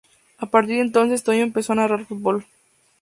[0.39, 2.47] A partir de entonces, Toño empezó a narrar fútbol.